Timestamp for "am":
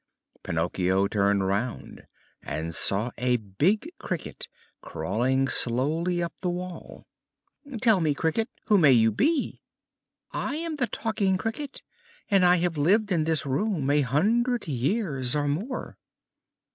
10.55-10.77